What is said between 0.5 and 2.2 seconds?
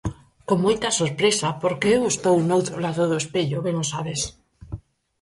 moita sorpresa, porque eu